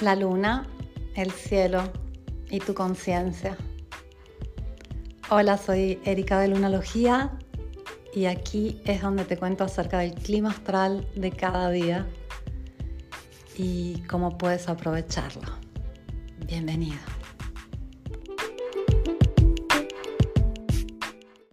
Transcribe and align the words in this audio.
la 0.00 0.14
luna, 0.14 0.66
el 1.14 1.32
cielo 1.32 1.82
y 2.50 2.60
tu 2.60 2.74
conciencia. 2.74 3.56
Hola, 5.30 5.58
soy 5.58 5.98
Erika 6.04 6.40
de 6.40 6.48
Lunalogía 6.48 7.36
y 8.14 8.26
aquí 8.26 8.80
es 8.84 9.02
donde 9.02 9.24
te 9.24 9.36
cuento 9.36 9.64
acerca 9.64 9.98
del 9.98 10.14
clima 10.14 10.50
astral 10.50 11.06
de 11.14 11.30
cada 11.32 11.70
día 11.70 12.06
y 13.56 14.02
cómo 14.08 14.38
puedes 14.38 14.68
aprovecharlo. 14.68 15.48
Bienvenido. 16.46 17.17